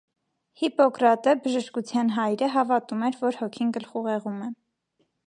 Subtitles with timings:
[0.59, 4.49] Հիպոկրատը՝ բժշկության հայրը, հավատում էր, որ հոգին գլխուղեղում է։